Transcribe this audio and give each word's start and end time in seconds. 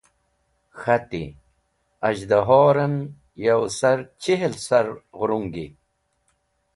K̃ahti, 0.79 1.23
az̃hdahoren 2.07 2.95
yow 3.43 3.63
sar 3.77 3.99
chihl 4.21 4.53
sir 4.65 4.87
ghurungi. 5.15 5.65